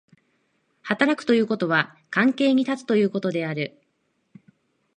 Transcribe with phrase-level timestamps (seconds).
[0.81, 3.79] 働くということは関係に立つということである。